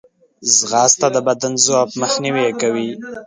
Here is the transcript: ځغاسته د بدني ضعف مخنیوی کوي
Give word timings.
ځغاسته 0.57 1.07
د 1.15 1.17
بدني 1.27 1.57
ضعف 1.65 1.89
مخنیوی 2.01 2.47
کوي 2.61 2.89